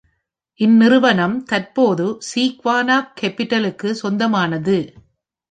[0.59, 4.77] இந்நிறுவனம் தற்போது சீக்வானா கேப்பிட்டலுக்கு சொந்தமானது.